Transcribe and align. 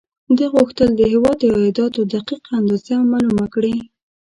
ده 0.37 0.45
غوښتل 0.53 0.89
د 0.95 1.01
هېواد 1.11 1.37
د 1.39 1.43
عایداتو 1.55 2.01
دقیق 2.13 2.43
اندازه 2.59 2.95
معلومه 3.11 3.45
کړي. 3.53 3.75